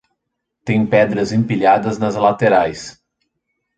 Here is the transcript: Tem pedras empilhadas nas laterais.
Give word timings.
Tem 0.65 0.83
pedras 0.87 1.31
empilhadas 1.31 1.99
nas 1.99 2.15
laterais. 2.15 2.99